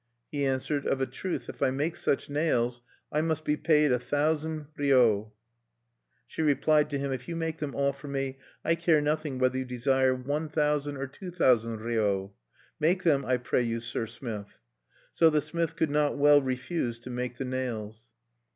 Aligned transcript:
He 0.31 0.43
answered: 0.47 0.87
"Of 0.87 0.99
a 0.99 1.05
truth, 1.05 1.47
if 1.47 1.61
I 1.61 1.69
make 1.69 1.95
such 1.95 2.27
nails, 2.27 2.81
I 3.11 3.21
must 3.21 3.45
be 3.45 3.55
paid 3.55 3.91
a 3.91 3.99
thousand 3.99 4.65
ryo(3)." 4.75 5.29
She 6.25 6.41
replied 6.41 6.89
to 6.89 6.97
him: 6.97 7.11
"If 7.13 7.27
you 7.27 7.35
make 7.35 7.59
them 7.59 7.75
all 7.75 7.93
for 7.93 8.07
me, 8.07 8.39
I 8.65 8.73
care 8.73 8.99
nothing 8.99 9.37
whether 9.37 9.59
you 9.59 9.63
desire 9.65 10.15
one 10.15 10.49
thousand 10.49 10.97
or 10.97 11.05
two 11.05 11.29
thousand 11.29 11.81
ryo. 11.81 12.33
Make 12.79 13.03
them, 13.03 13.23
I 13.25 13.37
beseech 13.37 13.65
you, 13.67 13.79
sir 13.79 14.07
smith." 14.07 14.57
So 15.13 15.29
the 15.29 15.39
smith 15.39 15.75
could 15.75 15.91
not 15.91 16.17
well 16.17 16.41
refuse 16.41 16.97
to 17.01 17.11
make 17.11 17.37
the 17.37 17.45
nails. 17.45 18.09